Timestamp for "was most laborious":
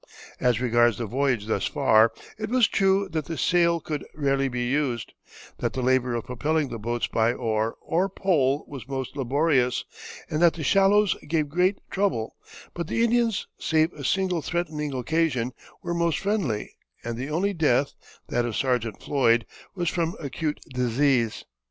8.67-9.85